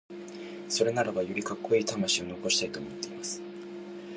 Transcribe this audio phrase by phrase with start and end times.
[0.67, 3.39] それならばよりカッコイイ魂を残したいなと思っています。